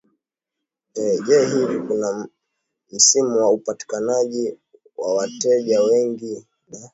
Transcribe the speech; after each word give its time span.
ee 0.97 1.15
je 1.25 1.45
hivi 1.45 1.79
kuna 1.79 2.27
msimu 2.91 3.37
wa 3.37 3.51
upatikanaji 3.51 4.57
wa 4.97 5.15
wateja 5.15 5.81
wengi 5.83 6.45
na 6.67 6.89